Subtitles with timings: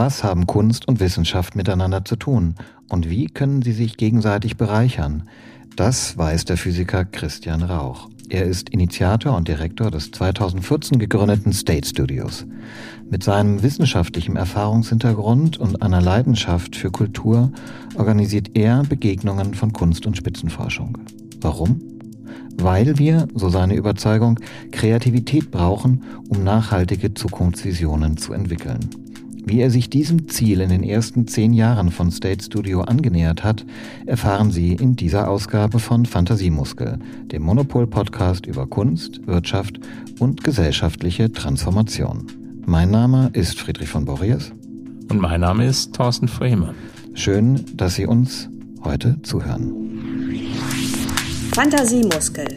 [0.00, 2.54] Was haben Kunst und Wissenschaft miteinander zu tun?
[2.88, 5.24] Und wie können sie sich gegenseitig bereichern?
[5.74, 8.08] Das weiß der Physiker Christian Rauch.
[8.28, 12.46] Er ist Initiator und Direktor des 2014 gegründeten State Studios.
[13.10, 17.50] Mit seinem wissenschaftlichen Erfahrungshintergrund und einer Leidenschaft für Kultur
[17.96, 20.96] organisiert er Begegnungen von Kunst und Spitzenforschung.
[21.40, 21.80] Warum?
[22.56, 24.38] Weil wir, so seine Überzeugung,
[24.70, 29.07] Kreativität brauchen, um nachhaltige Zukunftsvisionen zu entwickeln.
[29.48, 33.64] Wie er sich diesem Ziel in den ersten zehn Jahren von State Studio angenähert hat,
[34.04, 36.98] erfahren Sie in dieser Ausgabe von Fantasiemuskel,
[37.32, 39.80] dem Monopol-Podcast über Kunst, Wirtschaft
[40.18, 42.26] und gesellschaftliche Transformation.
[42.66, 44.52] Mein Name ist Friedrich von Borries.
[45.08, 46.74] Und mein Name ist Thorsten Frehme.
[47.14, 48.50] Schön, dass Sie uns
[48.84, 49.72] heute zuhören.
[51.54, 52.54] Fantasiemuskel,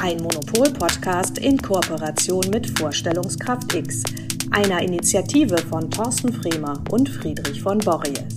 [0.00, 4.04] ein Monopol-Podcast in Kooperation mit Vorstellungskraft X–
[4.50, 8.36] einer Initiative von Thorsten Fremer und Friedrich von Borries.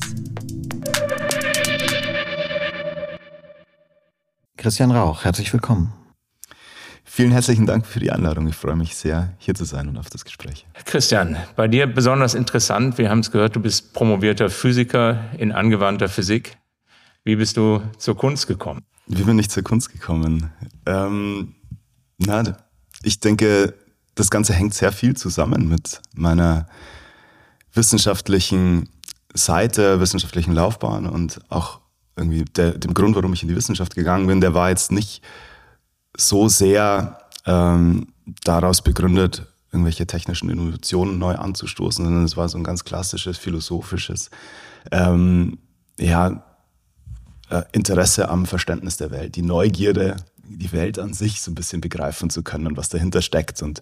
[4.58, 5.94] Christian Rauch, herzlich willkommen.
[7.04, 8.48] Vielen herzlichen Dank für die Einladung.
[8.48, 10.66] Ich freue mich sehr, hier zu sein und auf das Gespräch.
[10.86, 12.98] Christian, bei dir besonders interessant.
[12.98, 16.58] Wir haben es gehört, du bist promovierter Physiker in angewandter Physik.
[17.24, 18.82] Wie bist du zur Kunst gekommen?
[19.08, 20.52] Wie bin ich zur Kunst gekommen?
[20.86, 21.56] Ähm,
[22.18, 22.44] na,
[23.04, 23.74] ich denke,
[24.22, 26.68] das Ganze hängt sehr viel zusammen mit meiner
[27.74, 28.88] wissenschaftlichen
[29.34, 31.80] Seite, wissenschaftlichen Laufbahn und auch
[32.16, 35.24] irgendwie der, dem Grund, warum ich in die Wissenschaft gegangen bin, der war jetzt nicht
[36.16, 42.64] so sehr ähm, daraus begründet, irgendwelche technischen Innovationen neu anzustoßen, sondern es war so ein
[42.64, 44.30] ganz klassisches, philosophisches
[44.92, 45.58] ähm,
[45.98, 46.44] ja,
[47.50, 50.18] äh, Interesse am Verständnis der Welt, die Neugierde
[50.58, 53.62] die Welt an sich so ein bisschen begreifen zu können und was dahinter steckt.
[53.62, 53.80] Und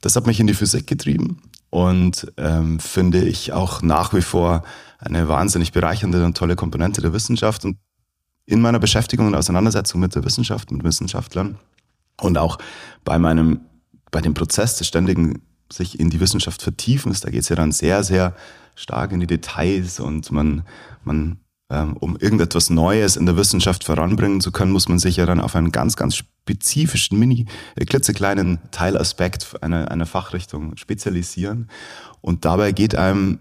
[0.00, 4.64] das hat mich in die Physik getrieben und ähm, finde ich auch nach wie vor
[4.98, 7.64] eine wahnsinnig bereichernde und tolle Komponente der Wissenschaft.
[7.64, 7.78] Und
[8.46, 11.58] in meiner Beschäftigung und Auseinandersetzung mit der Wissenschaft, mit Wissenschaftlern
[12.20, 12.58] und auch
[13.04, 13.60] bei meinem,
[14.10, 17.72] bei dem Prozess des ständigen sich in die Wissenschaft vertiefen da geht es ja dann
[17.72, 18.36] sehr, sehr
[18.76, 20.62] stark in die Details und man,
[21.02, 25.40] man um irgendetwas Neues in der Wissenschaft voranbringen zu können, muss man sich ja dann
[25.40, 31.68] auf einen ganz, ganz spezifischen, mini, äh, klitzekleinen Teilaspekt einer, einer Fachrichtung spezialisieren.
[32.20, 33.40] Und dabei geht einem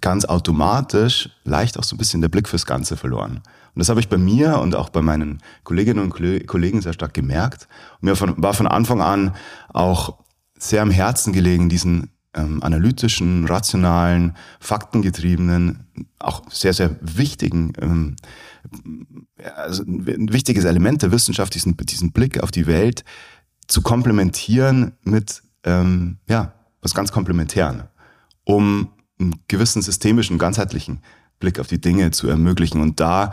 [0.00, 3.42] ganz automatisch leicht auch so ein bisschen der Blick fürs Ganze verloren.
[3.74, 7.12] Und das habe ich bei mir und auch bei meinen Kolleginnen und Kollegen sehr stark
[7.12, 7.68] gemerkt.
[8.00, 9.34] Und mir war von Anfang an
[9.72, 10.18] auch
[10.56, 15.86] sehr am Herzen gelegen, diesen ähm, analytischen, rationalen, faktengetriebenen,
[16.18, 18.16] auch sehr, sehr wichtigen, ähm,
[19.56, 23.04] also ein wichtiges Element der Wissenschaft, diesen, diesen Blick auf die Welt
[23.66, 27.84] zu komplementieren mit ähm, ja, was ganz Komplementären,
[28.44, 31.00] um einen gewissen systemischen, ganzheitlichen
[31.38, 32.80] Blick auf die Dinge zu ermöglichen.
[32.80, 33.32] Und da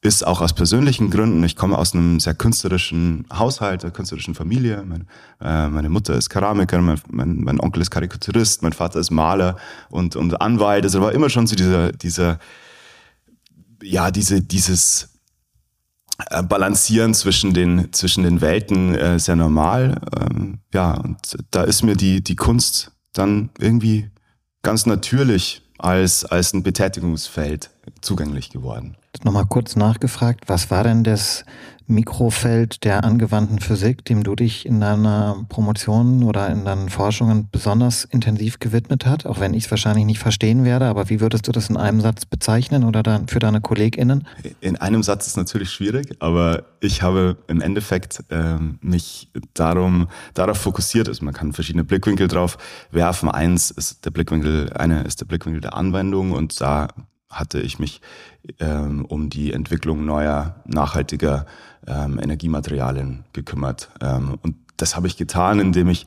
[0.00, 4.84] ist auch aus persönlichen Gründen, ich komme aus einem sehr künstlerischen Haushalt, einer künstlerischen Familie.
[4.86, 5.08] Mein,
[5.40, 9.56] äh, meine Mutter ist Keramiker, mein, mein, mein, Onkel ist Karikaturist, mein Vater ist Maler
[9.90, 10.84] und, und Anwalt.
[10.84, 12.38] Also war immer schon so dieser, dieser,
[13.82, 15.08] ja, diese, dieses
[16.30, 20.00] äh, Balancieren zwischen den, zwischen den Welten äh, sehr normal.
[20.16, 24.10] Ähm, ja, und da ist mir die, die Kunst dann irgendwie
[24.62, 27.70] ganz natürlich als, als ein Betätigungsfeld
[28.00, 28.96] zugänglich geworden.
[29.24, 31.44] Nochmal kurz nachgefragt, was war denn das
[31.88, 38.04] Mikrofeld der angewandten Physik, dem du dich in deiner Promotion oder in deinen Forschungen besonders
[38.04, 39.26] intensiv gewidmet hast?
[39.26, 42.02] Auch wenn ich es wahrscheinlich nicht verstehen werde, aber wie würdest du das in einem
[42.02, 44.28] Satz bezeichnen oder dann für deine KollegInnen?
[44.60, 50.58] In einem Satz ist natürlich schwierig, aber ich habe im Endeffekt äh, mich darum, darauf
[50.58, 52.58] fokussiert, also man kann verschiedene Blickwinkel drauf
[52.90, 53.30] werfen.
[53.30, 56.88] Eins ist der Blickwinkel, eine ist der Blickwinkel der Anwendung und da
[57.30, 58.00] hatte ich mich
[58.58, 61.46] ähm, um die Entwicklung neuer, nachhaltiger
[61.86, 63.90] ähm, Energiematerialien gekümmert.
[64.00, 66.06] Ähm, und das habe ich getan, indem ich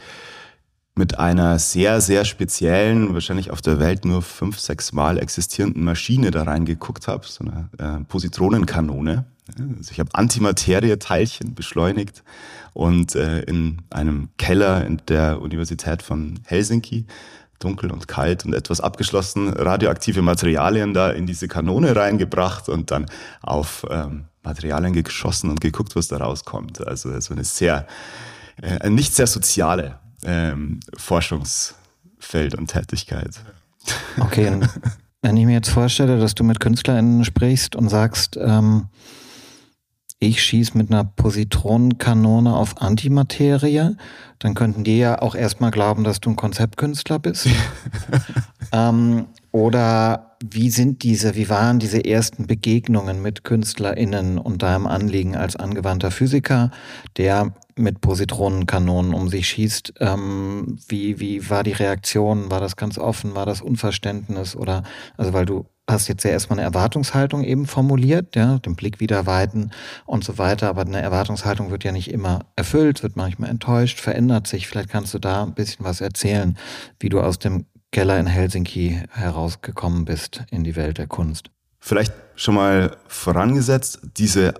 [0.95, 6.31] mit einer sehr, sehr speziellen, wahrscheinlich auf der Welt nur fünf, sechs Mal existierenden Maschine
[6.31, 9.25] da reingeguckt habe, so eine äh, Positronenkanone.
[9.57, 12.23] Also ich habe Antimaterie-Teilchen beschleunigt
[12.73, 17.05] und äh, in einem Keller in der Universität von Helsinki
[17.63, 23.05] dunkel und kalt und etwas abgeschlossen radioaktive Materialien da in diese Kanone reingebracht und dann
[23.41, 26.85] auf ähm, Materialien geschossen und geguckt, was da rauskommt.
[26.85, 27.87] Also so eine sehr,
[28.61, 33.41] äh, nicht sehr soziale ähm, Forschungsfeld und Tätigkeit.
[34.19, 34.59] Okay,
[35.21, 38.87] wenn ich mir jetzt vorstelle, dass du mit KünstlerInnen sprichst und sagst, ähm,
[40.21, 43.97] ich schieße mit einer Positronenkanone auf Antimaterie,
[44.37, 47.47] dann könnten die ja auch erstmal glauben, dass du ein Konzeptkünstler bist.
[48.71, 55.35] ähm, Oder wie sind diese, wie waren diese ersten Begegnungen mit KünstlerInnen und deinem Anliegen
[55.35, 56.69] als angewandter Physiker,
[57.17, 59.95] der mit Positronenkanonen um sich schießt?
[59.99, 62.51] Ähm, wie, wie war die Reaktion?
[62.51, 63.33] War das ganz offen?
[63.33, 64.55] War das Unverständnis?
[64.55, 64.83] Oder,
[65.17, 69.25] also weil du hast jetzt ja erstmal eine Erwartungshaltung eben formuliert, ja, den Blick wieder
[69.25, 69.71] weiten
[70.05, 74.47] und so weiter, aber eine Erwartungshaltung wird ja nicht immer erfüllt, wird manchmal enttäuscht, verändert
[74.47, 74.67] sich.
[74.67, 76.57] Vielleicht kannst du da ein bisschen was erzählen,
[76.99, 81.51] wie du aus dem Keller in Helsinki herausgekommen bist in die Welt der Kunst.
[81.79, 84.53] Vielleicht schon mal vorangesetzt, diese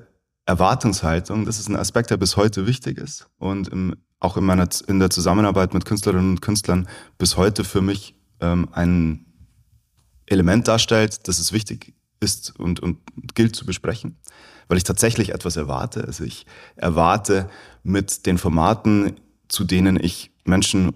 [0.46, 4.68] Erwartungshaltung, das ist ein Aspekt, der bis heute wichtig ist und im, auch in meiner
[4.88, 6.88] in der Zusammenarbeit mit Künstlerinnen und Künstlern
[7.18, 9.31] bis heute für mich ähm, ein
[10.32, 12.98] Element darstellt, das es wichtig ist und, und
[13.34, 14.18] gilt zu besprechen,
[14.68, 16.06] weil ich tatsächlich etwas erwarte.
[16.06, 16.46] Also ich
[16.76, 17.50] erwarte
[17.84, 19.14] mit den Formaten,
[19.48, 20.94] zu denen ich Menschen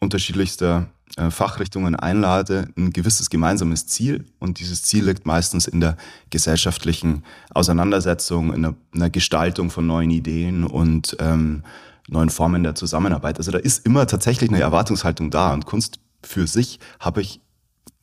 [0.00, 4.24] unterschiedlichster äh, Fachrichtungen einlade, ein gewisses gemeinsames Ziel.
[4.38, 5.96] Und dieses Ziel liegt meistens in der
[6.30, 7.22] gesellschaftlichen
[7.52, 11.64] Auseinandersetzung, in der, in der Gestaltung von neuen Ideen und ähm,
[12.08, 13.38] neuen Formen der Zusammenarbeit.
[13.38, 15.52] Also da ist immer tatsächlich eine Erwartungshaltung da.
[15.52, 17.40] Und Kunst für sich habe ich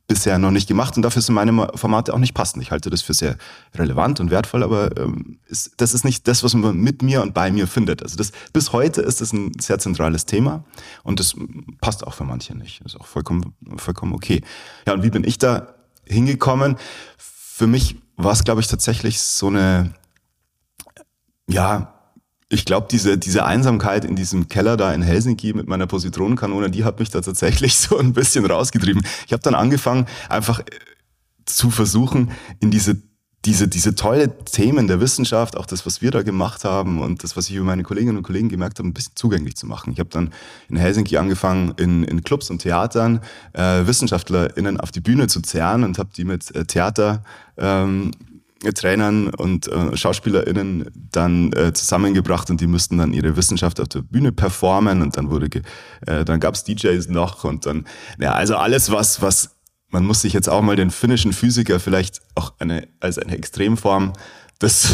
[0.09, 2.63] bisher noch nicht gemacht und dafür sind meine Formate auch nicht passend.
[2.63, 3.37] Ich halte das für sehr
[3.75, 7.35] relevant und wertvoll, aber ähm, ist, das ist nicht das, was man mit mir und
[7.35, 8.01] bei mir findet.
[8.01, 10.65] Also das, bis heute ist das ein sehr zentrales Thema
[11.03, 11.35] und das
[11.79, 12.83] passt auch für manche nicht.
[12.83, 14.41] Das ist auch vollkommen, vollkommen okay.
[14.87, 15.75] Ja, und wie bin ich da
[16.05, 16.77] hingekommen?
[17.17, 19.93] Für mich war es, glaube ich, tatsächlich so eine,
[21.47, 21.98] ja,
[22.49, 26.83] ich glaube, diese, diese Einsamkeit in diesem Keller da in Helsinki mit meiner Positronenkanone, die
[26.83, 29.03] hat mich da tatsächlich so ein bisschen rausgetrieben.
[29.27, 30.63] Ich habe dann angefangen, einfach äh,
[31.45, 32.97] zu versuchen, in diese
[33.45, 37.37] diese, diese tolle Themen der Wissenschaft, auch das, was wir da gemacht haben und das,
[37.37, 39.93] was ich über meine Kolleginnen und Kollegen gemerkt habe, ein bisschen zugänglich zu machen.
[39.93, 40.33] Ich habe dann
[40.67, 43.21] in Helsinki angefangen, in, in Clubs und Theatern
[43.53, 47.23] äh, WissenschaftlerInnen auf die Bühne zu zerren und habe die mit äh, Theater
[47.57, 48.11] ähm,
[48.59, 54.01] Trainern und äh, SchauspielerInnen dann äh, zusammengebracht und die mussten dann ihre Wissenschaft auf der
[54.01, 55.61] Bühne performen und dann wurde
[56.05, 57.85] äh, dann gab's DJs noch und dann
[58.19, 59.55] ja also alles was was
[59.91, 64.13] man muss sich jetzt auch mal den finnischen Physiker vielleicht auch eine als eine Extremform
[64.61, 64.93] des,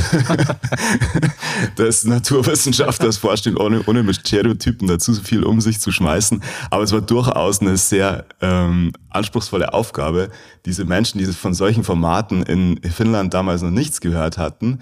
[1.77, 6.43] des Naturwissenschaftlers vorstellen, ohne, ohne mit Stereotypen dazu so viel um sich zu schmeißen.
[6.69, 10.29] Aber es war durchaus eine sehr ähm, anspruchsvolle Aufgabe,
[10.65, 14.79] diese Menschen, die von solchen Formaten in Finnland damals noch nichts gehört hatten,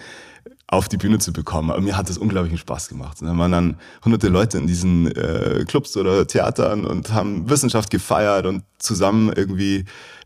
[0.68, 1.72] auf die Bühne zu bekommen.
[1.72, 3.18] Aber mir hat das unglaublichen Spaß gemacht.
[3.22, 8.46] Dann waren dann hunderte Leute in diesen äh, Clubs oder Theatern und haben Wissenschaft gefeiert
[8.46, 9.86] und zusammen irgendwie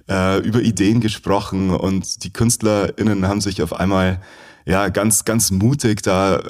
[0.10, 4.22] äh, über Ideen gesprochen und die KünstlerInnen haben sich auf einmal
[4.68, 6.42] ja ganz, ganz mutig da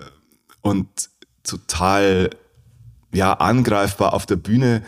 [0.62, 0.88] und
[1.44, 2.30] total
[3.14, 4.84] ja angreifbar auf der Bühne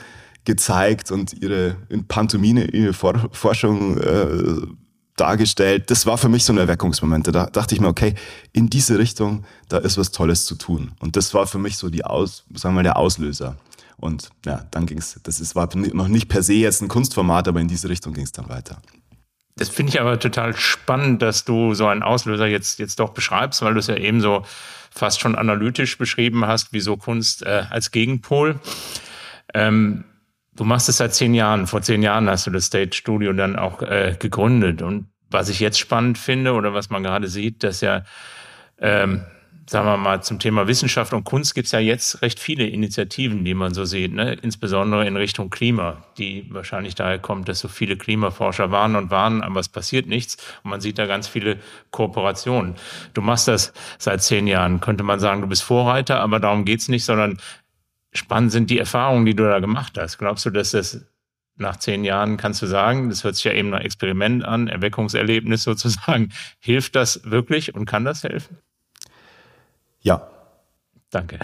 [0.45, 4.61] gezeigt und ihre in Pantomime ihre Forschung äh,
[5.15, 5.91] dargestellt.
[5.91, 7.27] Das war für mich so ein Erweckungsmoment.
[7.27, 8.15] Da dachte ich mir, okay,
[8.51, 10.91] in diese Richtung, da ist was Tolles zu tun.
[10.99, 13.57] Und das war für mich so die Aus, sagen wir mal, der Auslöser.
[13.97, 17.47] Und ja, dann ging es, das ist, war noch nicht per se jetzt ein Kunstformat,
[17.49, 18.81] aber in diese Richtung ging es dann weiter.
[19.59, 23.61] Das finde ich aber total spannend, dass du so einen Auslöser jetzt, jetzt doch beschreibst,
[23.61, 24.45] weil du es ja eben so
[24.89, 28.61] fast schon analytisch beschrieben hast, wie so Kunst äh, als Gegenpol.
[29.53, 30.05] Ähm,
[30.55, 31.67] du machst es seit zehn Jahren.
[31.67, 34.81] Vor zehn Jahren hast du das State Studio dann auch äh, gegründet.
[34.81, 38.05] Und was ich jetzt spannend finde oder was man gerade sieht, dass ja
[38.77, 39.25] ähm,
[39.69, 43.45] sagen wir mal, zum Thema Wissenschaft und Kunst gibt es ja jetzt recht viele Initiativen,
[43.45, 44.33] die man so sieht, ne?
[44.33, 49.43] insbesondere in Richtung Klima, die wahrscheinlich daher kommt, dass so viele Klimaforscher warnen und warnen,
[49.43, 51.59] aber es passiert nichts und man sieht da ganz viele
[51.91, 52.75] Kooperationen.
[53.13, 56.87] Du machst das seit zehn Jahren, könnte man sagen, du bist Vorreiter, aber darum geht's
[56.87, 57.37] nicht, sondern
[58.11, 60.17] spannend sind die Erfahrungen, die du da gemacht hast.
[60.17, 61.05] Glaubst du, dass das
[61.57, 65.63] nach zehn Jahren kannst du sagen, das hört sich ja eben nach Experiment an, Erweckungserlebnis
[65.63, 66.31] sozusagen.
[66.59, 68.57] Hilft das wirklich und kann das helfen?
[70.01, 70.27] Ja.
[71.11, 71.39] Danke.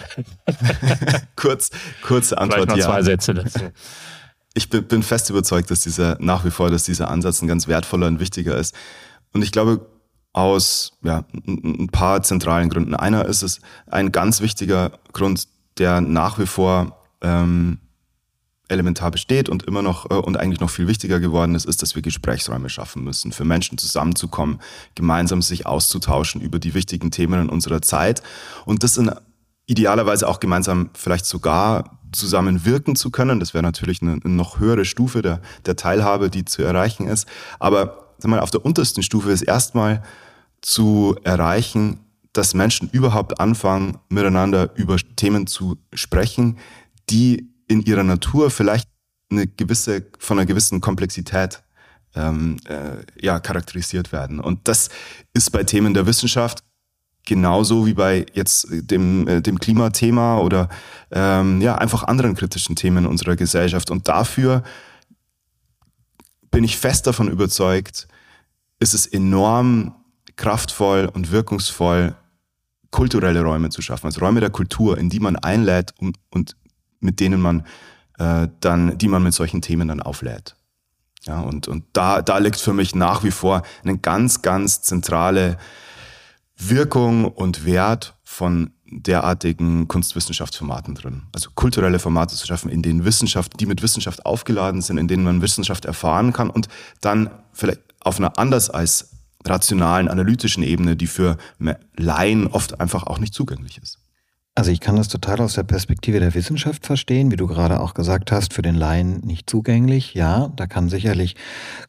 [1.36, 1.70] Kurz,
[2.02, 3.60] kurze Antwort Vielleicht noch zwei Sätze dazu.
[4.54, 7.66] Ich bin, bin fest überzeugt, dass dieser nach wie vor, dass dieser Ansatz ein ganz
[7.66, 8.74] wertvoller und wichtiger ist.
[9.32, 9.84] Und ich glaube,
[10.36, 12.94] aus ja, ein paar zentralen Gründen.
[12.94, 15.48] Einer ist es ein ganz wichtiger Grund,
[15.78, 17.78] der nach wie vor ähm,
[18.68, 21.94] elementar besteht und immer noch äh, und eigentlich noch viel wichtiger geworden ist, ist, dass
[21.94, 24.60] wir Gesprächsräume schaffen müssen, für Menschen zusammenzukommen,
[24.94, 28.22] gemeinsam sich auszutauschen über die wichtigen Themen in unserer Zeit
[28.64, 29.10] und das in
[29.66, 33.40] idealerweise auch gemeinsam vielleicht sogar zusammen wirken zu können.
[33.40, 37.26] Das wäre natürlich eine, eine noch höhere Stufe der, der Teilhabe, die zu erreichen ist.
[37.58, 40.02] Aber sag mal, auf der untersten Stufe ist erstmal
[40.60, 42.00] zu erreichen,
[42.32, 46.58] dass Menschen überhaupt anfangen, miteinander über Themen zu sprechen,
[47.10, 48.88] die in ihrer Natur vielleicht
[49.30, 51.62] eine gewisse, von einer gewissen Komplexität
[52.14, 54.40] ähm, äh, ja, charakterisiert werden.
[54.40, 54.88] Und das
[55.32, 56.62] ist bei Themen der Wissenschaft
[57.26, 60.70] genauso wie bei jetzt dem, äh, dem Klimathema oder
[61.10, 63.90] ähm, ja, einfach anderen kritischen Themen unserer Gesellschaft.
[63.90, 64.62] Und dafür
[66.50, 68.08] bin ich fest davon überzeugt,
[68.78, 69.94] ist es enorm
[70.36, 72.14] kraftvoll und wirkungsvoll,
[72.90, 76.56] kulturelle Räume zu schaffen, also Räume der Kultur, in die man einlädt und, und
[77.00, 77.66] mit denen man
[78.18, 80.56] äh, dann, die man mit solchen Themen dann auflädt.
[81.24, 85.58] Ja, und, und da, da liegt für mich nach wie vor eine ganz, ganz zentrale
[86.56, 91.24] Wirkung und Wert von derartigen Kunstwissenschaftsformaten drin.
[91.34, 95.24] Also kulturelle Formate zu schaffen, in denen Wissenschaft, die mit Wissenschaft aufgeladen sind, in denen
[95.24, 96.68] man Wissenschaft erfahren kann und
[97.00, 99.10] dann vielleicht auf einer anders als
[99.44, 101.36] rationalen, analytischen Ebene, die für
[101.96, 103.98] Laien oft einfach auch nicht zugänglich ist.
[104.58, 107.92] Also ich kann das total aus der Perspektive der Wissenschaft verstehen, wie du gerade auch
[107.92, 110.14] gesagt hast, für den Laien nicht zugänglich.
[110.14, 111.36] Ja, da kann sicherlich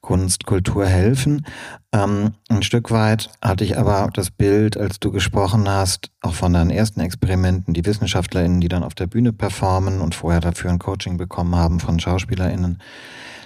[0.01, 1.45] Kunst, Kultur helfen.
[1.93, 6.51] Ähm, ein Stück weit hatte ich aber das Bild, als du gesprochen hast, auch von
[6.51, 10.79] deinen ersten Experimenten, die WissenschaftlerInnen, die dann auf der Bühne performen und vorher dafür ein
[10.79, 12.79] Coaching bekommen haben von SchauspielerInnen,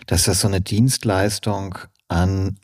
[0.08, 2.58] dass das so eine Dienstleistung an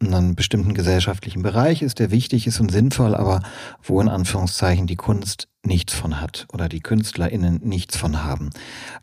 [0.00, 3.42] einen bestimmten gesellschaftlichen Bereich ist, der wichtig ist und sinnvoll, aber
[3.82, 8.50] wo in Anführungszeichen die Kunst nichts von hat oder die KünstlerInnen nichts von haben.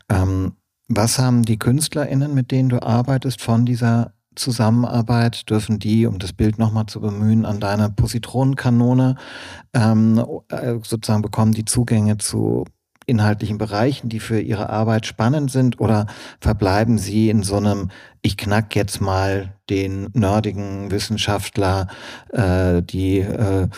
[0.08, 0.52] Ähm,
[0.88, 5.50] was haben die KünstlerInnen, mit denen du arbeitest, von dieser Zusammenarbeit?
[5.50, 9.16] Dürfen die, um das Bild nochmal zu bemühen, an deiner Positronenkanone
[9.74, 12.64] ähm, äh, sozusagen bekommen die Zugänge zu
[13.06, 16.06] inhaltlichen Bereichen, die für ihre Arbeit spannend sind, oder
[16.40, 17.90] verbleiben sie in so einem,
[18.22, 21.88] ich knack jetzt mal den nerdigen Wissenschaftler,
[22.32, 23.68] äh, die äh,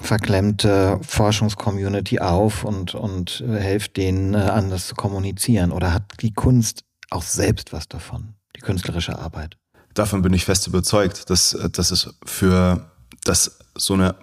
[0.00, 5.72] verklemmte Forschungscommunity auf und, und äh, helft denen äh, anders zu kommunizieren?
[5.72, 9.56] Oder hat die Kunst auch selbst was davon, die künstlerische Arbeit?
[9.94, 12.88] Davon bin ich fest überzeugt, dass, dass es für
[13.24, 14.14] dass so eine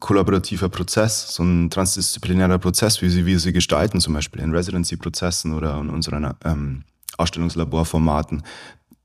[0.00, 5.54] kollaborativer Prozess, so ein transdisziplinärer Prozess, wie sie, wie sie gestalten, zum Beispiel in Residency-Prozessen
[5.54, 6.84] oder in unseren ähm,
[7.16, 8.42] Ausstellungslaborformaten,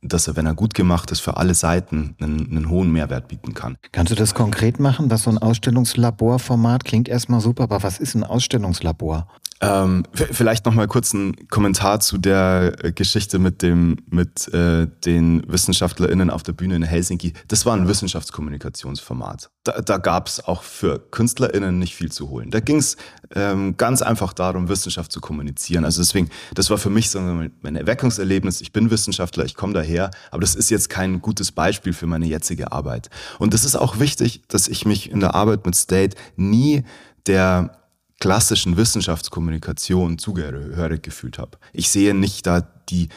[0.02, 3.54] dass er, wenn er gut gemacht ist, für alle Seiten einen, einen, hohen Mehrwert bieten
[3.54, 3.78] kann.
[3.92, 8.16] Kannst du das konkret machen, was so ein Ausstellungslaborformat klingt erstmal super, aber was ist
[8.16, 9.28] ein Ausstellungslabor?
[9.63, 14.88] Ähm, vielleicht noch mal kurz ein Kommentar zu der äh, Geschichte mit dem mit äh,
[15.05, 17.34] den WissenschaftlerInnen auf der Bühne in Helsinki.
[17.48, 19.50] Das war ein Wissenschaftskommunikationsformat.
[19.63, 22.51] Da, da gab es auch für KünstlerInnen nicht viel zu holen.
[22.51, 22.98] Da ging es
[23.34, 25.86] ähm, ganz einfach darum, Wissenschaft zu kommunizieren.
[25.86, 28.60] Also deswegen, das war für mich so mein Erweckungserlebnis.
[28.60, 32.25] Ich bin Wissenschaftler, ich komme daher, aber das ist jetzt kein gutes Beispiel für meine
[32.25, 33.10] jetzige Arbeit.
[33.39, 36.84] Und das ist auch wichtig, dass ich mich in der Arbeit mit State nie
[37.25, 37.83] der
[38.20, 41.58] klassischen Wissenschaftskommunikation zugehörig gefühlt habe.
[41.74, 43.10] Ich sehe nicht da die,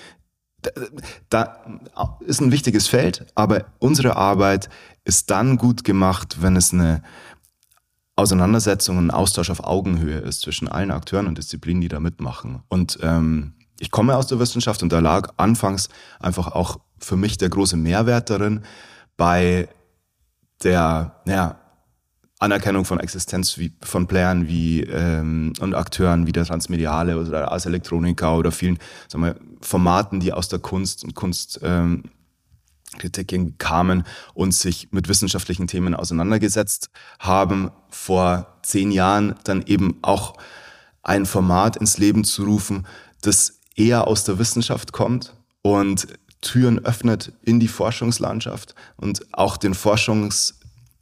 [0.60, 0.72] da,
[1.28, 4.68] da ist ein wichtiges Feld, aber unsere Arbeit
[5.04, 7.02] ist dann gut gemacht, wenn es eine
[8.16, 12.62] Auseinandersetzung, ein Austausch auf Augenhöhe ist zwischen allen Akteuren und Disziplinen, die da mitmachen.
[12.68, 17.36] Und ähm, ich komme aus der Wissenschaft und da lag anfangs einfach auch für mich
[17.36, 18.62] der große Mehrwert darin,
[19.18, 19.68] bei
[20.62, 21.60] der, naja,
[22.38, 27.64] Anerkennung von Existenz wie, von Playern wie ähm, und Akteuren wie der Transmediale oder Ars
[27.64, 28.78] Electronica oder vielen
[29.08, 32.04] sagen wir, Formaten, die aus der Kunst und Kunst ähm,
[32.98, 40.34] Kritik kamen und sich mit wissenschaftlichen Themen auseinandergesetzt haben, vor zehn Jahren dann eben auch
[41.02, 42.86] ein Format ins Leben zu rufen,
[43.22, 46.06] das eher aus der Wissenschaft kommt und
[46.40, 50.55] Türen öffnet in die Forschungslandschaft und auch den Forschungs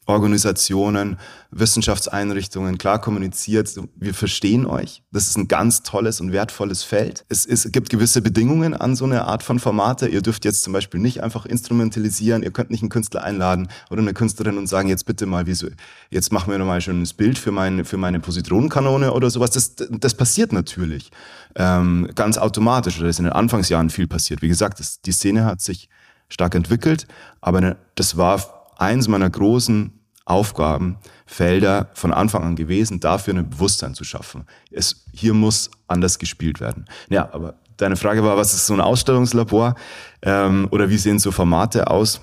[0.07, 1.19] Organisationen,
[1.51, 5.03] Wissenschaftseinrichtungen klar kommuniziert, wir verstehen euch.
[5.13, 7.25] Das ist ein ganz tolles und wertvolles Feld.
[7.29, 10.09] Es, es gibt gewisse Bedingungen an so eine Art von Formate.
[10.09, 12.43] Ihr dürft jetzt zum Beispiel nicht einfach instrumentalisieren.
[12.43, 15.69] Ihr könnt nicht einen Künstler einladen oder eine Künstlerin und sagen, jetzt bitte mal, wieso,
[16.11, 19.51] jetzt machen wir nochmal ein schönes Bild für meine, für meine Positronenkanone oder sowas.
[19.51, 21.11] Das, das passiert natürlich.
[21.55, 22.99] Ähm, ganz automatisch.
[22.99, 24.43] Oder ist in den Anfangsjahren viel passiert.
[24.43, 25.89] Wie gesagt, das, die Szene hat sich
[26.29, 27.07] stark entwickelt,
[27.41, 29.93] aber das war eins meiner großen
[30.27, 34.47] Aufgabenfelder von Anfang an gewesen, dafür ein Bewusstsein zu schaffen.
[34.71, 36.87] Es, hier muss anders gespielt werden.
[37.11, 39.75] Ja, aber deine Frage war, was ist so ein Ausstellungslabor
[40.23, 42.21] ähm, oder wie sehen so Formate aus?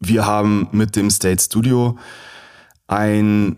[0.00, 1.96] Wir haben mit dem State Studio
[2.86, 3.56] ein,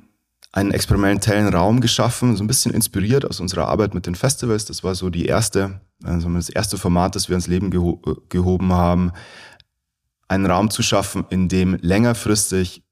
[0.52, 4.64] einen experimentellen Raum geschaffen, so ein bisschen inspiriert aus unserer Arbeit mit den Festivals.
[4.64, 8.72] Das war so die erste, also das erste Format, das wir ins Leben geho gehoben
[8.72, 9.10] haben
[10.28, 12.82] einen Raum zu schaffen, in dem längerfristig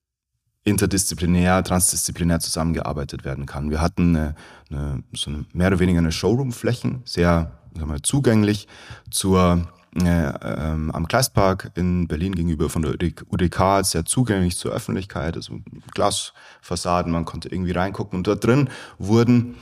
[0.65, 3.71] interdisziplinär, transdisziplinär zusammengearbeitet werden kann.
[3.71, 4.35] Wir hatten eine,
[4.71, 8.69] eine, so eine mehr oder weniger eine Showroom-Flächen, sehr sagen wir, zugänglich
[9.11, 15.37] zur äh, ähm, am Gleispark in Berlin gegenüber von der UDK, sehr zugänglich zur Öffentlichkeit,
[15.37, 15.61] also
[15.93, 19.57] Glasfassaden, man konnte irgendwie reingucken und dort drin wurden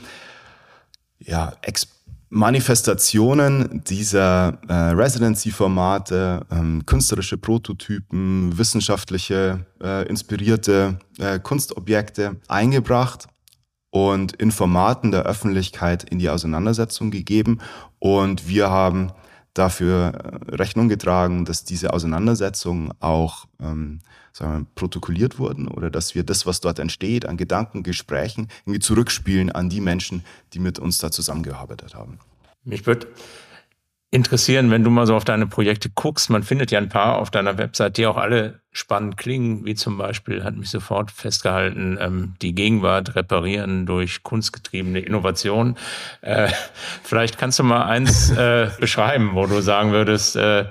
[1.19, 1.87] ja, Ex
[2.35, 13.27] Manifestationen dieser äh, Residency-Formate, ähm, künstlerische Prototypen, wissenschaftliche, äh, inspirierte äh, Kunstobjekte eingebracht
[13.91, 17.59] und in Formaten der Öffentlichkeit in die Auseinandersetzung gegeben.
[17.99, 19.11] Und wir haben
[19.53, 20.13] dafür
[20.49, 23.99] äh, Rechnung getragen, dass diese Auseinandersetzungen auch ähm,
[24.33, 28.79] sagen wir, protokolliert wurden oder dass wir das, was dort entsteht, an Gedanken, Gesprächen, irgendwie
[28.79, 32.19] zurückspielen an die Menschen, die mit uns da zusammengearbeitet haben.
[32.65, 33.07] Mich würde
[34.13, 36.29] interessieren, wenn du mal so auf deine Projekte guckst.
[36.29, 39.97] Man findet ja ein paar auf deiner Website, die auch alle spannend klingen, wie zum
[39.97, 45.77] Beispiel, hat mich sofort festgehalten, ähm, die Gegenwart reparieren durch kunstgetriebene Innovation.
[46.21, 46.49] Äh,
[47.03, 50.65] vielleicht kannst du mal eins äh, beschreiben, wo du sagen würdest, äh,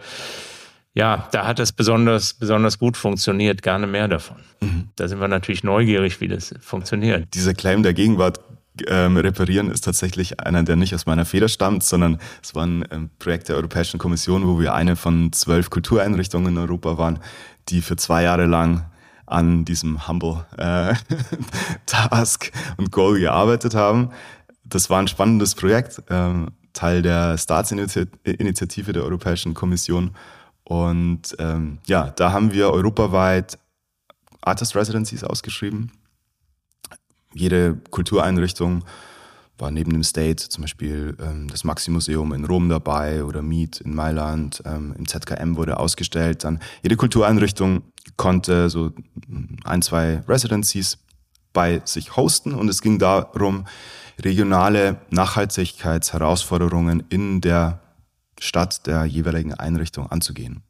[0.94, 4.36] ja, da hat es besonders, besonders gut funktioniert, gerne mehr davon.
[4.60, 4.90] Mhm.
[4.94, 7.34] Da sind wir natürlich neugierig, wie das funktioniert.
[7.34, 8.38] Dieser Claim der Gegenwart
[8.86, 12.84] ähm, reparieren ist tatsächlich einer, der nicht aus meiner Feder stammt, sondern es war ein
[12.90, 17.18] ähm, Projekt der Europäischen Kommission, wo wir eine von zwölf Kultureinrichtungen in Europa waren,
[17.68, 18.86] die für zwei Jahre lang
[19.26, 20.94] an diesem Humble äh,
[21.86, 24.10] Task und Goal gearbeitet haben.
[24.64, 30.12] Das war ein spannendes Projekt, ähm, Teil der Staatsinitiative der Europäischen Kommission
[30.64, 33.58] und ähm, ja, da haben wir europaweit
[34.40, 35.92] Artist Residencies ausgeschrieben.
[37.34, 38.84] Jede Kultureinrichtung
[39.58, 43.94] war neben dem State zum Beispiel ähm, das Maxi-Museum in Rom dabei oder Meet in
[43.94, 46.44] Mailand, ähm, im ZKM wurde ausgestellt.
[46.44, 47.82] Dann jede Kultureinrichtung
[48.16, 48.90] konnte so
[49.64, 50.98] ein, zwei Residencies
[51.52, 53.66] bei sich hosten und es ging darum,
[54.20, 57.80] regionale Nachhaltigkeitsherausforderungen in der
[58.40, 60.62] Stadt der jeweiligen Einrichtung anzugehen.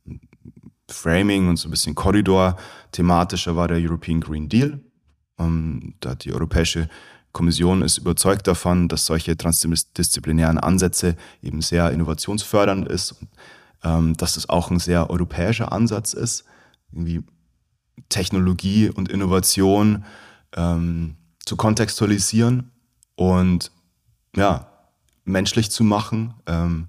[0.90, 2.56] Framing und so ein bisschen Korridor
[2.92, 4.80] thematischer war der European Green Deal.
[5.46, 6.88] Ähm, da die Europäische
[7.32, 13.28] Kommission ist überzeugt davon, dass solche transdisziplinären Ansätze eben sehr innovationsfördernd ist, und,
[13.82, 16.44] ähm, dass es auch ein sehr europäischer Ansatz ist,
[16.92, 17.22] irgendwie
[18.08, 20.04] Technologie und Innovation
[20.54, 22.70] ähm, zu kontextualisieren
[23.14, 23.72] und
[24.36, 24.68] ja,
[25.24, 26.34] menschlich zu machen.
[26.46, 26.88] Ähm,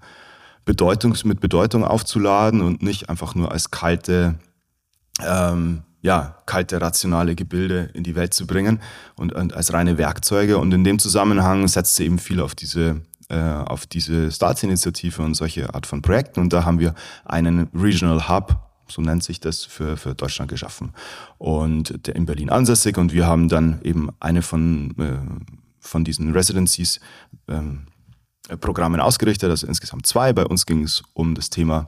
[0.65, 4.35] Bedeutung, mit Bedeutung aufzuladen und nicht einfach nur als kalte,
[5.19, 8.79] ähm, ja, kalte, rationale Gebilde in die Welt zu bringen
[9.15, 10.57] und, und als reine Werkzeuge.
[10.57, 15.33] Und in dem Zusammenhang setzt sie eben viel auf diese äh, auf diese Staatsinitiative und
[15.33, 16.41] solche Art von Projekten.
[16.41, 18.57] Und da haben wir einen Regional Hub,
[18.89, 20.91] so nennt sich das, für, für Deutschland geschaffen.
[21.37, 22.97] Und der in Berlin ansässig.
[22.97, 25.19] Und wir haben dann eben eine von, äh,
[25.79, 26.99] von diesen Residencies
[27.47, 27.87] ähm,
[28.59, 30.33] Programmen ausgerichtet, also insgesamt zwei.
[30.33, 31.85] Bei uns ging es um das Thema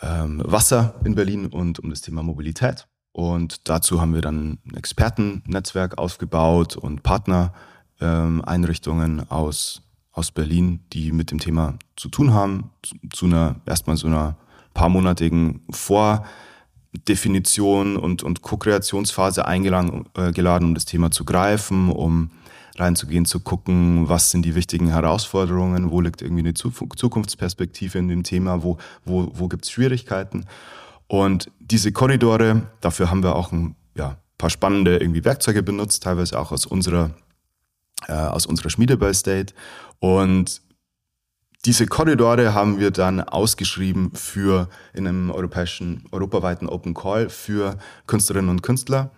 [0.00, 2.86] ähm, Wasser in Berlin und um das Thema Mobilität.
[3.14, 11.12] Und dazu haben wir dann ein Expertennetzwerk aufgebaut und Partnereinrichtungen ähm, aus, aus Berlin, die
[11.12, 14.36] mit dem Thema zu tun haben, zu, zu einer erstmal so einer
[14.74, 20.32] paarmonatigen Vordefinition und, und Co-Kreationsphase eingeladen, äh,
[20.64, 22.32] um das Thema zu greifen, um
[22.76, 28.24] reinzugehen, zu gucken, was sind die wichtigen Herausforderungen, wo liegt irgendwie eine Zukunftsperspektive in dem
[28.24, 30.46] Thema, wo, wo, wo gibt es Schwierigkeiten.
[31.06, 36.38] Und diese Korridore, dafür haben wir auch ein ja, paar spannende irgendwie Werkzeuge benutzt, teilweise
[36.38, 37.10] auch aus unserer,
[38.08, 39.54] äh, aus unserer Schmiede bei State.
[40.00, 40.62] Und
[41.64, 48.50] diese Korridore haben wir dann ausgeschrieben für in einem europäischen, europaweiten Open Call für Künstlerinnen
[48.50, 49.10] und Künstler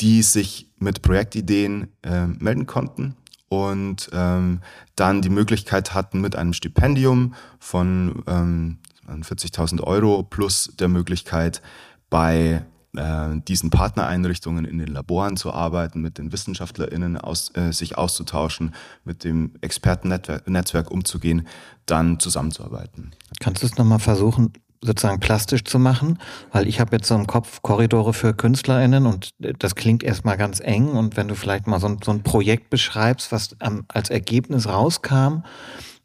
[0.00, 3.16] die sich mit Projektideen äh, melden konnten
[3.48, 4.60] und ähm,
[4.94, 8.78] dann die Möglichkeit hatten, mit einem Stipendium von ähm,
[9.08, 11.62] 40.000 Euro plus der Möglichkeit,
[12.10, 12.64] bei
[12.96, 18.74] äh, diesen Partnereinrichtungen in den Laboren zu arbeiten, mit den WissenschaftlerInnen aus, äh, sich auszutauschen,
[19.04, 21.46] mit dem Expertennetzwerk umzugehen,
[21.86, 23.12] dann zusammenzuarbeiten.
[23.40, 26.18] Kannst du es nochmal versuchen, sozusagen plastisch zu machen,
[26.52, 30.60] weil ich habe jetzt so im Kopf Korridore für KünstlerInnen und das klingt erstmal ganz
[30.60, 34.10] eng und wenn du vielleicht mal so ein, so ein Projekt beschreibst, was ähm, als
[34.10, 35.42] Ergebnis rauskam,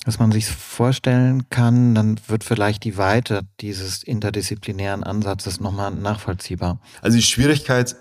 [0.05, 6.79] dass man sich vorstellen kann, dann wird vielleicht die Weite dieses interdisziplinären Ansatzes nochmal nachvollziehbar.
[7.01, 7.95] Also die Schwierigkeit,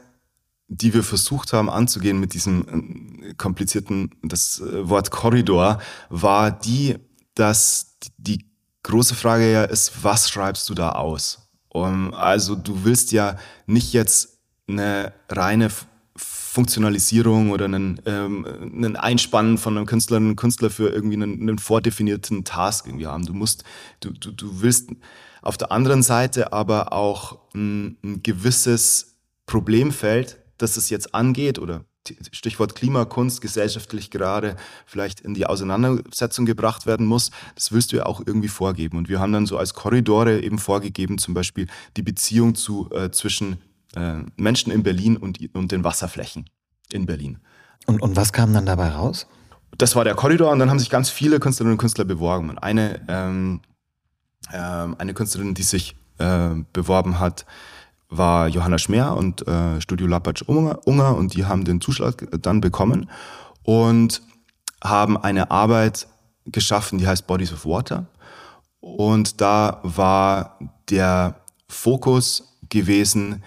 [0.69, 6.97] die wir versucht haben anzugehen mit diesem äh, komplizierten, das äh, Wort Korridor, war die,
[7.35, 8.47] dass die
[8.83, 11.39] große Frage ja ist, was schreibst du da aus?
[11.69, 13.37] Um, also du willst ja
[13.67, 15.71] nicht jetzt eine reine
[16.53, 21.59] Funktionalisierung oder einen, ähm, einen Einspannen von einem Künstler, einen Künstler für irgendwie einen, einen
[21.59, 23.25] vordefinierten Task irgendwie haben.
[23.25, 23.65] Du musst,
[24.01, 24.91] du, du, du willst
[25.41, 31.87] auf der anderen Seite aber auch ein, ein gewisses Problemfeld, das es jetzt angeht oder
[32.33, 38.05] Stichwort Klimakunst gesellschaftlich gerade vielleicht in die Auseinandersetzung gebracht werden muss, das willst du ja
[38.05, 38.99] auch irgendwie vorgeben.
[38.99, 43.11] Und wir haben dann so als Korridore eben vorgegeben, zum Beispiel die Beziehung zu, äh,
[43.11, 43.57] zwischen
[43.97, 46.49] äh, Menschen in Berlin und, und den Wasserflächen
[46.93, 47.39] in Berlin.
[47.87, 49.27] Und, und was kam dann dabei raus?
[49.79, 52.51] Das war der Korridor und dann haben sich ganz viele Künstlerinnen und Künstler beworben.
[52.51, 53.61] Und eine, ähm,
[54.51, 57.47] äh, eine Künstlerin, die sich äh, beworben hat,
[58.09, 63.09] war Johanna Schmer und äh, Studio Lapatsch Unger und die haben den Zuschlag dann bekommen
[63.63, 64.23] und
[64.85, 66.07] haben eine Arbeit
[66.45, 68.07] geschaffen, die heißt Bodies of Water.
[68.81, 70.59] Und da war
[70.91, 71.37] der
[71.69, 73.43] Fokus gewesen,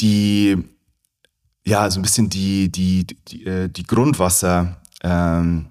[0.00, 0.56] die,
[1.66, 5.66] ja, so ein bisschen die, die, die, äh, die Grundwasser, ähm,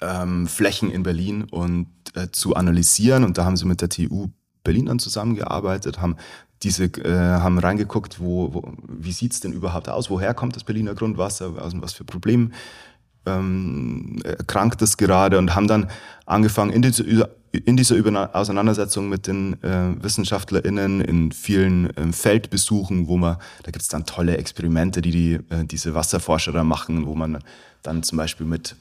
[0.00, 3.24] ähm, Flächen in Berlin und äh, zu analysieren.
[3.24, 4.28] Und da haben sie mit der TU
[4.62, 6.16] Berlin dann zusammengearbeitet, haben
[6.62, 10.10] diese äh, haben reingeguckt, wo, wo wie sieht's denn überhaupt aus?
[10.10, 11.54] Woher kommt das Berliner Grundwasser?
[11.58, 12.52] Also was für Problem
[13.28, 15.38] ähm, krankt es gerade?
[15.38, 15.88] Und haben dann
[16.26, 23.16] angefangen in diese, in dieser Auseinandersetzung mit den äh, WissenschaftlerInnen in vielen äh, Feldbesuchen, wo
[23.16, 27.38] man, da gibt's dann tolle Experimente, die, die äh, diese Wasserforscher da machen, wo man
[27.82, 28.76] dann zum Beispiel mit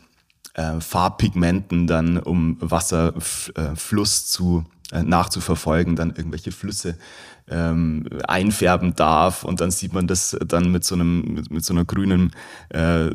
[0.54, 6.98] äh, Farbpigmenten dann, um Wasserfluss äh, zu nachzuverfolgen, dann irgendwelche Flüsse
[7.50, 9.44] ähm, einfärben darf.
[9.44, 12.32] Und dann sieht man das dann mit so einem mit, mit so einer grünen
[12.70, 13.10] äh,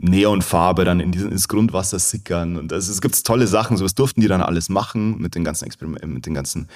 [0.00, 2.56] Neonfarbe dann in diesen, ins Grundwasser sickern.
[2.56, 5.66] Und also, es gibt tolle Sachen, sowas durften die dann alles machen mit den ganzen
[5.66, 6.68] Experimenten, mit den ganzen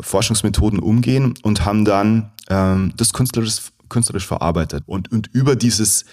[0.00, 4.84] Forschungsmethoden umgehen und haben dann ähm, das künstlerisch künstlerisch verarbeitet.
[4.86, 6.06] Und und über dieses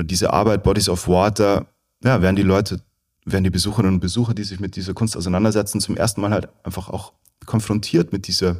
[0.00, 1.66] diese Arbeit Bodies of Water
[2.02, 2.80] ja werden die Leute
[3.24, 6.48] werden die Besucherinnen und Besucher, die sich mit dieser Kunst auseinandersetzen, zum ersten Mal halt
[6.64, 7.12] einfach auch
[7.46, 8.56] konfrontiert mit dieser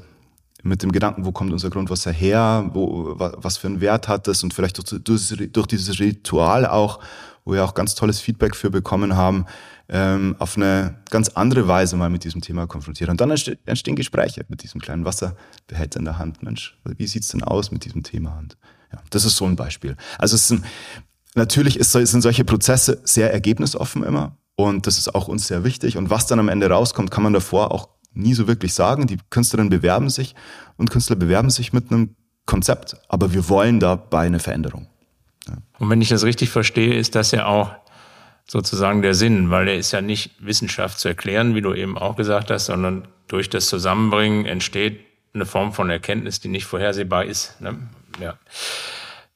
[0.65, 4.43] mit dem Gedanken, wo kommt unser Grundwasser her, wo, was für einen Wert hat das
[4.43, 7.01] und vielleicht durch, durch, dieses Ritual auch,
[7.45, 9.45] wo wir auch ganz tolles Feedback für bekommen haben,
[9.91, 13.11] ähm, auf eine ganz andere Weise mal mit diesem Thema konfrontiert.
[13.11, 16.43] Und dann entstehen Gespräche mit diesem kleinen Wasserbehälter in der Hand.
[16.43, 18.39] Mensch, wie sieht's denn aus mit diesem Thema?
[18.39, 18.57] Und
[18.91, 19.97] ja, das ist so ein Beispiel.
[20.17, 20.65] Also es sind,
[21.35, 24.39] natürlich ist, sind solche Prozesse sehr ergebnisoffen immer.
[24.57, 25.97] Und das ist auch uns sehr wichtig.
[25.97, 29.07] Und was dann am Ende rauskommt, kann man davor auch nie so wirklich sagen.
[29.07, 30.35] Die Künstlerinnen bewerben sich
[30.77, 32.15] und Künstler bewerben sich mit einem
[32.47, 34.87] Konzept, aber wir wollen dabei eine Veränderung.
[35.49, 35.55] Ja.
[35.79, 37.71] Und wenn ich das richtig verstehe, ist das ja auch
[38.47, 42.17] sozusagen der Sinn, weil der ist ja nicht Wissenschaft zu erklären, wie du eben auch
[42.17, 45.01] gesagt hast, sondern durch das Zusammenbringen entsteht
[45.33, 47.61] eine Form von Erkenntnis, die nicht vorhersehbar ist.
[47.61, 47.79] Ne?
[48.21, 48.35] Ja.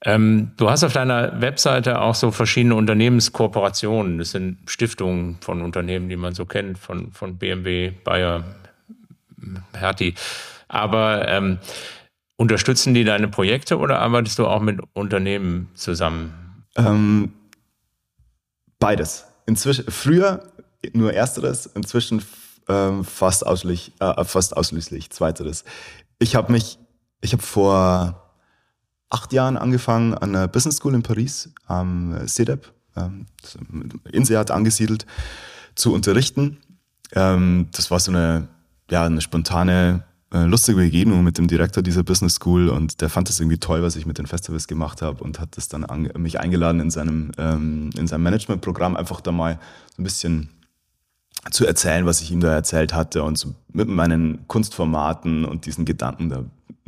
[0.04, 4.18] Ähm, du hast auf deiner Webseite auch so verschiedene Unternehmenskooperationen.
[4.18, 8.44] Das sind Stiftungen von Unternehmen, die man so kennt, von, von BMW, Bayer,
[9.72, 10.14] Hertie.
[10.68, 11.58] Aber ähm,
[12.37, 16.64] unterstützen die deine Projekte oder arbeitest du auch mit Unternehmen zusammen?
[16.76, 17.32] Ähm,
[18.78, 19.26] beides.
[19.46, 20.44] Inzwischen, früher
[20.92, 22.22] nur ersteres, inzwischen
[22.68, 25.64] ähm, fast, ausschließlich, äh, fast ausschließlich zweiteres.
[26.20, 26.78] Ich habe mich,
[27.20, 28.27] ich habe vor
[29.11, 33.27] acht Jahren angefangen an der Business School in Paris am CEDEP, ähm,
[34.11, 35.07] INSEAD angesiedelt,
[35.75, 36.59] zu unterrichten.
[37.12, 38.49] Ähm, das war so eine
[38.90, 43.31] ja, eine spontane, äh, lustige Begegnung mit dem Direktor dieser Business School und der fand
[43.31, 46.11] es irgendwie toll, was ich mit den Festivals gemacht habe und hat das dann an,
[46.18, 49.59] mich eingeladen in seinem, ähm, in seinem Managementprogramm einfach da mal
[49.94, 50.51] so ein bisschen
[51.51, 55.85] zu erzählen, was ich ihm da erzählt hatte und so mit meinen Kunstformaten und diesen
[55.85, 56.44] Gedanken da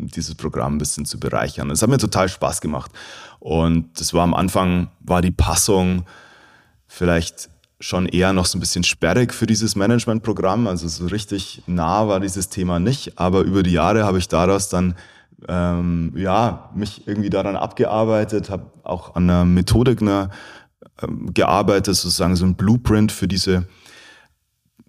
[0.08, 1.70] dieses Programm ein bisschen zu bereichern.
[1.70, 2.90] Es hat mir total Spaß gemacht.
[3.38, 6.04] Und das war am Anfang, war die Passung
[6.86, 10.66] vielleicht schon eher noch so ein bisschen sperrig für dieses Managementprogramm.
[10.66, 13.18] Also so richtig nah war dieses Thema nicht.
[13.18, 14.94] Aber über die Jahre habe ich daraus dann
[15.48, 20.30] ähm, ja mich irgendwie daran abgearbeitet, habe auch an einer Methodik ne,
[21.02, 23.66] ähm, gearbeitet, sozusagen so ein Blueprint für diese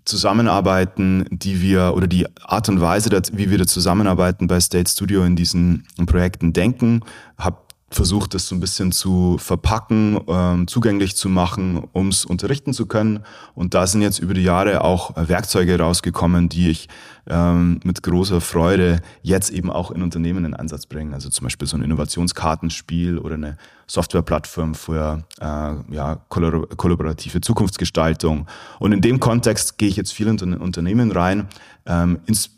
[0.05, 5.23] Zusammenarbeiten, die wir oder die Art und Weise, wie wir da zusammenarbeiten bei State Studio
[5.23, 7.01] in diesen Projekten denken,
[7.37, 7.57] habe
[7.91, 12.85] versucht, das so ein bisschen zu verpacken, ähm, zugänglich zu machen, um es unterrichten zu
[12.85, 13.23] können.
[13.53, 16.87] Und da sind jetzt über die Jahre auch Werkzeuge rausgekommen, die ich
[17.29, 21.13] ähm, mit großer Freude jetzt eben auch in Unternehmen in Einsatz bringe.
[21.13, 25.45] Also zum Beispiel so ein Innovationskartenspiel oder eine Softwareplattform für äh,
[25.93, 28.47] ja, kollaborative Zukunftsgestaltung.
[28.79, 31.49] Und in dem Kontext gehe ich jetzt viel in Unternehmen rein,
[31.85, 32.51] ähm, ins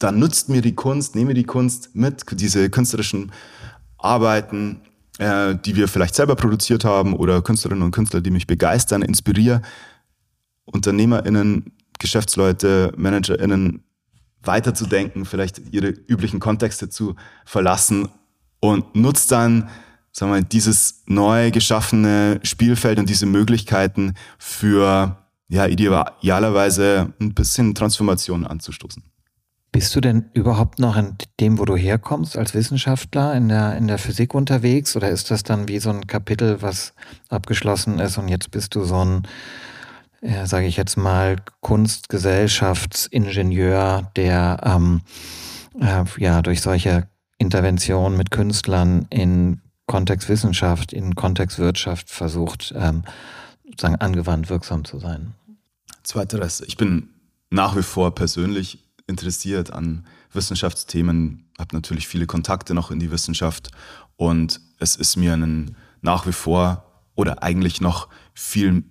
[0.00, 3.32] dann nutzt mir die Kunst, nehme die Kunst mit, diese künstlerischen
[4.04, 4.80] Arbeiten,
[5.18, 9.62] äh, die wir vielleicht selber produziert haben oder Künstlerinnen und Künstler, die mich begeistern, inspiriere,
[10.66, 13.82] UnternehmerInnen, Geschäftsleute, ManagerInnen
[14.42, 18.08] weiterzudenken, vielleicht ihre üblichen Kontexte zu verlassen
[18.60, 19.68] und nutzt dann
[20.12, 28.46] sagen wir, dieses neu geschaffene Spielfeld und diese Möglichkeiten für ja, idealerweise ein bisschen Transformation
[28.46, 29.02] anzustoßen.
[29.74, 33.88] Bist du denn überhaupt noch in dem, wo du herkommst, als Wissenschaftler in der, in
[33.88, 34.94] der Physik unterwegs?
[34.94, 36.94] Oder ist das dann wie so ein Kapitel, was
[37.28, 39.26] abgeschlossen ist und jetzt bist du so ein,
[40.22, 45.00] ja, sage ich jetzt mal, Kunstgesellschaftsingenieur, der ähm,
[45.80, 47.08] äh, ja durch solche
[47.38, 53.02] Interventionen mit Künstlern in Kontext Wissenschaft, in Kontext Wirtschaft versucht, ähm,
[53.64, 55.34] sozusagen angewandt wirksam zu sein?
[56.04, 56.60] Zweiteres.
[56.60, 57.08] Ich bin
[57.50, 63.70] nach wie vor persönlich interessiert an Wissenschaftsthemen, habe natürlich viele Kontakte noch in die Wissenschaft
[64.16, 68.84] und es ist mir ein, nach wie vor oder eigentlich noch viel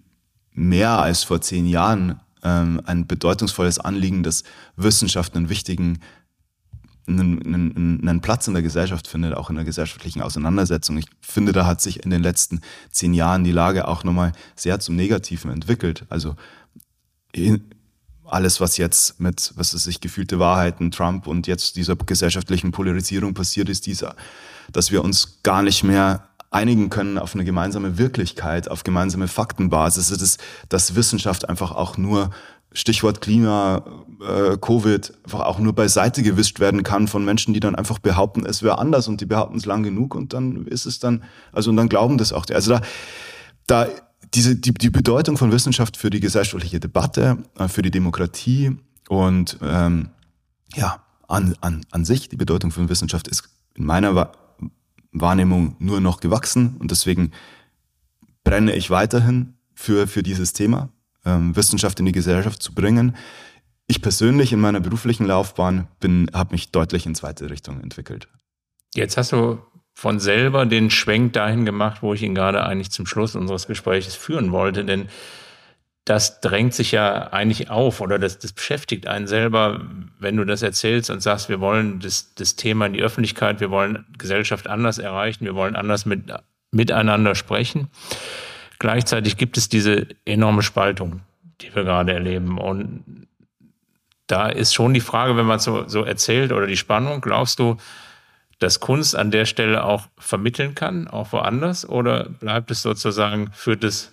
[0.51, 4.43] mehr als vor zehn Jahren ähm, ein bedeutungsvolles Anliegen, dass
[4.75, 5.99] Wissenschaft einen wichtigen
[7.05, 10.97] einen, einen, einen Platz in der Gesellschaft findet, auch in der gesellschaftlichen Auseinandersetzung.
[10.97, 14.79] Ich finde, da hat sich in den letzten zehn Jahren die Lage auch nochmal sehr
[14.79, 16.05] zum Negativen entwickelt.
[16.09, 16.35] Also
[18.25, 23.33] alles, was jetzt mit, was es sich gefühlte Wahrheiten, Trump und jetzt dieser gesellschaftlichen Polarisierung
[23.33, 24.15] passiert ist, dieser,
[24.71, 30.11] dass wir uns gar nicht mehr einigen können auf eine gemeinsame Wirklichkeit, auf gemeinsame Faktenbasis.
[30.11, 32.29] Es ist, dass Wissenschaft einfach auch nur
[32.73, 33.83] Stichwort Klima,
[34.21, 38.45] äh, Covid, einfach auch nur beiseite gewischt werden kann von Menschen, die dann einfach behaupten,
[38.45, 41.69] es wäre anders und die behaupten es lang genug und dann ist es dann, also
[41.69, 42.45] und dann glauben das auch.
[42.51, 42.81] Also da,
[43.67, 43.87] da
[44.33, 48.77] diese, die, die Bedeutung von Wissenschaft für die gesellschaftliche Debatte, äh, für die Demokratie
[49.09, 50.09] und ähm,
[50.75, 54.31] ja, an, an, an sich, die Bedeutung von Wissenschaft ist in meiner
[55.11, 57.31] Wahrnehmung nur noch gewachsen und deswegen
[58.43, 60.89] brenne ich weiterhin für, für dieses Thema
[61.25, 63.15] ähm, Wissenschaft in die Gesellschaft zu bringen.
[63.87, 68.27] Ich persönlich in meiner beruflichen Laufbahn bin, habe mich deutlich in zweite Richtung entwickelt.
[68.95, 69.59] Jetzt hast du
[69.93, 74.15] von selber den Schwenk dahin gemacht, wo ich ihn gerade eigentlich zum Schluss unseres Gesprächs
[74.15, 75.07] führen wollte, denn
[76.05, 79.81] das drängt sich ja eigentlich auf oder das, das beschäftigt einen selber,
[80.19, 83.71] wenn du das erzählst und sagst, wir wollen das, das Thema in die Öffentlichkeit, wir
[83.71, 86.23] wollen Gesellschaft anders erreichen, wir wollen anders mit,
[86.71, 87.87] miteinander sprechen.
[88.79, 91.21] Gleichzeitig gibt es diese enorme Spaltung,
[91.61, 92.57] die wir gerade erleben.
[92.57, 93.27] Und
[94.27, 97.77] da ist schon die Frage, wenn man so, so erzählt oder die Spannung, glaubst du,
[98.63, 101.87] dass Kunst an der Stelle auch vermitteln kann, auch woanders?
[101.87, 104.11] Oder bleibt es sozusagen, führt es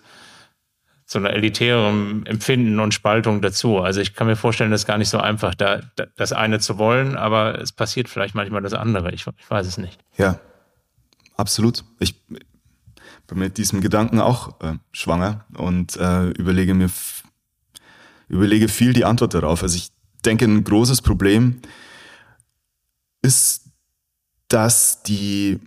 [1.07, 3.79] zu einer elitären Empfinden und Spaltung dazu?
[3.79, 5.81] Also ich kann mir vorstellen, das ist gar nicht so einfach, da,
[6.17, 9.13] das eine zu wollen, aber es passiert vielleicht manchmal das andere.
[9.13, 9.99] Ich, ich weiß es nicht.
[10.17, 10.39] Ja,
[11.37, 11.85] absolut.
[11.99, 12.15] Ich,
[13.31, 16.91] bin mit diesem Gedanken auch äh, schwanger und äh, überlege mir
[18.29, 19.63] überlege viel die Antwort darauf.
[19.63, 19.91] Also ich
[20.25, 21.61] denke, ein großes Problem
[23.23, 23.70] ist,
[24.51, 25.61] dass die,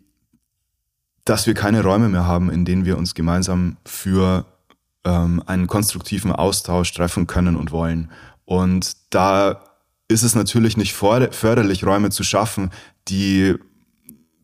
[1.26, 4.46] dass wir keine Räume mehr haben, in denen wir uns gemeinsam für
[5.06, 8.12] ähm, einen konstruktiven Austausch treffen können und wollen.
[8.46, 9.64] Und da
[10.10, 12.72] ist es natürlich nicht förderlich, Räume zu schaffen,
[13.08, 13.56] die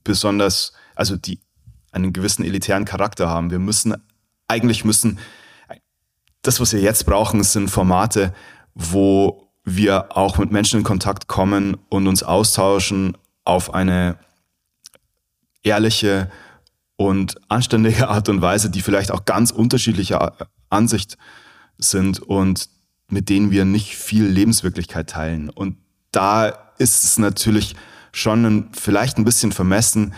[0.05, 1.39] besonders, also die
[1.91, 3.51] einen gewissen elitären Charakter haben.
[3.51, 3.95] Wir müssen,
[4.47, 5.19] eigentlich müssen,
[6.43, 8.33] das, was wir jetzt brauchen, sind Formate,
[8.73, 14.17] wo wir auch mit Menschen in Kontakt kommen und uns austauschen auf eine
[15.63, 16.29] ehrliche
[16.95, 20.35] und anständige Art und Weise, die vielleicht auch ganz unterschiedlicher
[20.69, 21.17] Ansicht
[21.77, 22.69] sind und
[23.09, 25.49] mit denen wir nicht viel Lebenswirklichkeit teilen.
[25.49, 25.77] Und
[26.11, 27.75] da ist es natürlich
[28.11, 30.13] schon ein, vielleicht ein bisschen vermessen,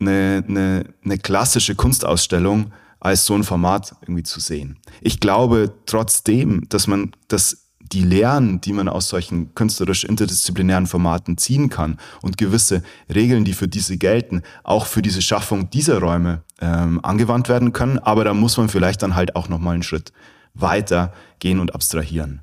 [0.00, 4.78] eine, eine, eine klassische Kunstausstellung als so ein Format irgendwie zu sehen.
[5.00, 7.59] Ich glaube trotzdem, dass man, dass
[7.92, 13.52] die Lehren, die man aus solchen künstlerisch interdisziplinären Formaten ziehen kann und gewisse Regeln, die
[13.52, 17.98] für diese gelten, auch für diese Schaffung dieser Räume ähm, angewandt werden können.
[17.98, 20.12] Aber da muss man vielleicht dann halt auch nochmal einen Schritt
[20.54, 22.42] weiter gehen und abstrahieren.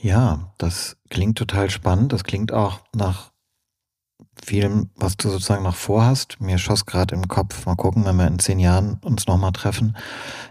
[0.00, 2.12] Ja, das klingt total spannend.
[2.12, 3.30] Das klingt auch nach
[4.44, 6.40] vielem, was du sozusagen noch vorhast.
[6.40, 9.96] Mir schoss gerade im Kopf, mal gucken, wenn wir in zehn Jahren uns nochmal treffen.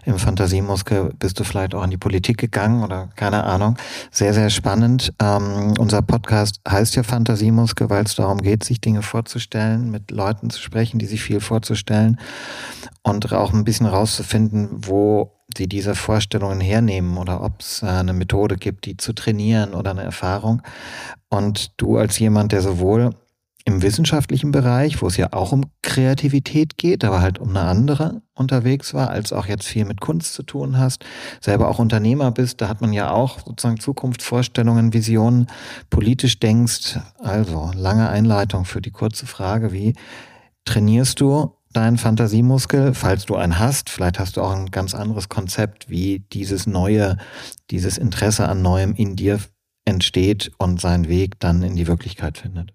[0.04, 3.76] Im Fantasiemuskel bist du vielleicht auch in die Politik gegangen oder keine Ahnung.
[4.10, 5.12] Sehr, sehr spannend.
[5.20, 10.50] Ähm, unser Podcast heißt ja Fantasiemuskel, weil es darum geht, sich Dinge vorzustellen, mit Leuten
[10.50, 12.18] zu sprechen, die sich viel vorzustellen
[13.02, 18.56] und auch ein bisschen rauszufinden, wo sie diese Vorstellungen hernehmen oder ob es eine Methode
[18.56, 20.62] gibt, die zu trainieren oder eine Erfahrung.
[21.28, 23.14] Und du als jemand, der sowohl
[23.68, 28.22] im wissenschaftlichen Bereich, wo es ja auch um Kreativität geht, aber halt um eine andere
[28.34, 31.04] unterwegs war, als auch jetzt viel mit Kunst zu tun hast,
[31.42, 35.48] selber auch Unternehmer bist, da hat man ja auch sozusagen Zukunftsvorstellungen, Visionen,
[35.90, 36.98] politisch denkst.
[37.18, 39.94] Also lange Einleitung für die kurze Frage, wie
[40.64, 43.90] trainierst du deinen Fantasiemuskel, falls du einen hast?
[43.90, 47.18] Vielleicht hast du auch ein ganz anderes Konzept, wie dieses neue,
[47.70, 49.40] dieses Interesse an Neuem in dir
[49.84, 52.72] entsteht und seinen Weg dann in die Wirklichkeit findet.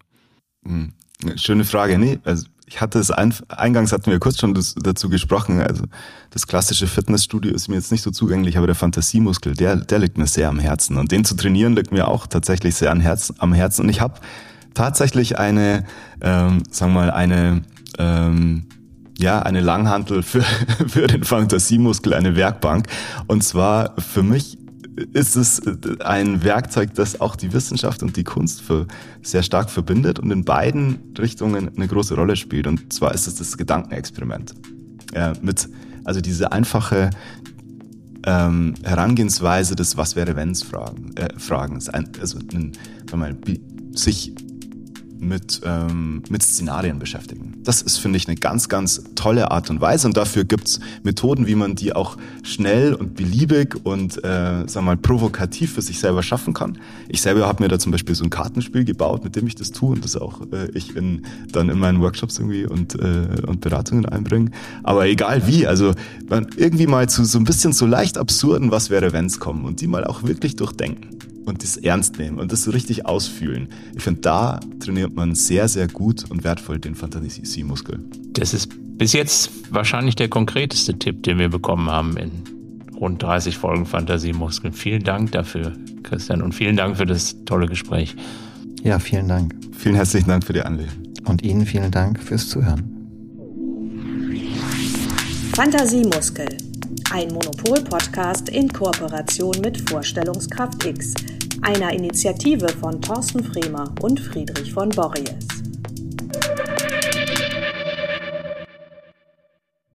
[0.66, 0.94] Hm,
[1.36, 1.98] schöne Frage.
[1.98, 5.62] Nee, also ich hatte es ein, eingangs hatten wir kurz schon das, dazu gesprochen.
[5.62, 5.84] Also
[6.32, 10.18] das klassische Fitnessstudio ist mir jetzt nicht so zugänglich, aber der Fantasiemuskel, der, der liegt
[10.18, 10.98] mir sehr am Herzen.
[10.98, 13.36] Und den zu trainieren liegt mir auch tatsächlich sehr am Herzen.
[13.40, 13.84] Am Herzen.
[13.84, 14.20] Und ich habe
[14.74, 15.86] tatsächlich eine,
[16.22, 17.64] ähm, sagen wir mal, eine
[18.00, 18.66] ähm,
[19.20, 20.42] ja, eine Langhantel für,
[20.88, 22.88] für den Fantasiemuskel, eine Werkbank.
[23.28, 24.58] Und zwar für mich
[25.14, 25.62] ist es
[26.02, 28.88] ein Werkzeug, das auch die Wissenschaft und die Kunst für
[29.22, 32.68] sehr stark verbindet und in beiden Richtungen eine große Rolle spielt.
[32.68, 34.54] Und zwar ist es das Gedankenexperiment.
[35.14, 35.70] Äh, mit,
[36.04, 37.10] also diese einfache
[38.26, 41.90] ähm, Herangehensweise des Was wäre wenns Fragen, äh, Fragens.
[41.90, 42.72] Also ein,
[43.96, 44.34] sich
[45.28, 47.56] mit, ähm, mit Szenarien beschäftigen.
[47.64, 51.48] Das ist, finde ich, eine ganz, ganz tolle Art und Weise und dafür gibt's Methoden,
[51.48, 56.24] wie man die auch schnell und beliebig und, äh, sag mal, provokativ für sich selber
[56.24, 56.78] schaffen kann.
[57.08, 59.72] Ich selber habe mir da zum Beispiel so ein Kartenspiel gebaut, mit dem ich das
[59.72, 63.62] tue und das auch äh, ich in, dann in meinen Workshops irgendwie und, äh, und
[63.62, 64.52] Beratungen einbringe.
[64.84, 65.94] Aber egal wie, also
[66.58, 69.88] irgendwie mal zu so ein bisschen so leicht absurden, was wäre, wenn's kommen und die
[69.88, 73.70] mal auch wirklich durchdenken und das ernst nehmen und das so richtig ausfühlen.
[73.96, 78.00] Ich finde, da trainiert man sehr, sehr gut und wertvoll den Fantasiemuskel.
[78.34, 82.32] Das ist bis jetzt wahrscheinlich der konkreteste Tipp, den wir bekommen haben in
[82.96, 84.74] rund 30 Folgen Fantasiemuskeln.
[84.74, 88.16] Vielen Dank dafür, Christian, und vielen Dank für das tolle Gespräch.
[88.84, 89.56] Ja, vielen Dank.
[89.78, 90.94] Vielen herzlichen Dank für die Anlehnung.
[91.26, 92.90] Und Ihnen vielen Dank fürs Zuhören.
[95.54, 96.48] Fantasiemuskel
[97.14, 101.14] ein Monopol-Podcast in Kooperation mit Vorstellungskraft X,
[101.64, 105.24] einer Initiative von Thorsten Fremer und Friedrich von Borrie.